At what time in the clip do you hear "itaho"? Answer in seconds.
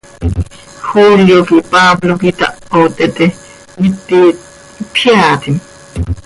2.33-2.81